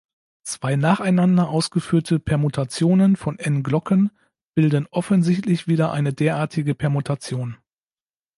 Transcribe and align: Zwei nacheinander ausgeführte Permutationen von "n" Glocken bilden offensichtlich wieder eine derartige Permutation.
Zwei 0.41 0.77
nacheinander 0.77 1.49
ausgeführte 1.49 2.19
Permutationen 2.19 3.15
von 3.15 3.37
"n" 3.37 3.61
Glocken 3.61 4.09
bilden 4.55 4.87
offensichtlich 4.89 5.67
wieder 5.67 5.91
eine 5.91 6.11
derartige 6.11 6.73
Permutation. 6.73 7.57